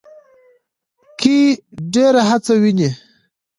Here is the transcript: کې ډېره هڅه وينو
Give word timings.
کې 1.19 1.37
ډېره 1.93 2.21
هڅه 2.29 2.53
وينو 2.61 2.89